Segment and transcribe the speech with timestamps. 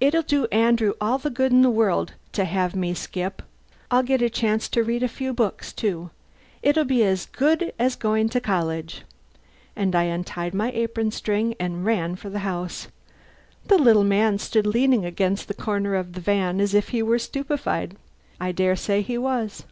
[0.00, 3.40] It'll do Andrew all the good in the world to have me skip.
[3.90, 6.10] I'll get a chance to read a few books, too.
[6.62, 9.00] It'll be as good as going to college!"
[9.74, 11.10] And I untied my apron
[11.58, 12.88] and ran for the house.
[13.64, 17.18] The little man stood leaning against a corner of the van as if he were
[17.18, 17.96] stupefied.
[18.38, 19.64] I dare say he was.